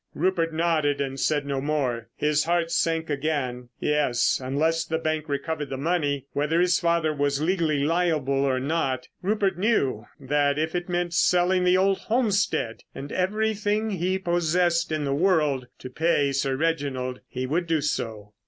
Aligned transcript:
Rupert 0.15 0.51
nodded 0.51 0.99
and 0.99 1.19
said 1.19 1.45
no 1.45 1.61
more. 1.61 2.09
His 2.15 2.45
heart 2.45 2.71
sank 2.71 3.07
again. 3.07 3.69
Yes, 3.79 4.41
unless 4.43 4.83
the 4.83 4.97
bank 4.97 5.29
recovered 5.29 5.69
the 5.69 5.77
money, 5.77 6.25
whether 6.33 6.59
his 6.59 6.79
father 6.79 7.13
was 7.13 7.39
legally 7.39 7.83
liable 7.83 8.43
or 8.43 8.59
not, 8.59 9.07
Rupert 9.21 9.59
knew 9.59 10.07
that 10.19 10.57
if 10.57 10.73
it 10.73 10.89
meant 10.89 11.13
selling 11.13 11.65
the 11.65 11.77
old 11.77 11.99
homestead 11.99 12.81
and 12.95 13.11
everything 13.11 13.91
he 13.91 14.17
possessed 14.17 14.91
in 14.91 15.03
the 15.03 15.13
world 15.13 15.67
to 15.77 15.89
pay 15.91 16.31
Sir 16.31 16.55
Reginald, 16.55 17.19
he 17.27 17.45
would 17.45 17.67
do 17.67 17.79
so. 17.79 18.33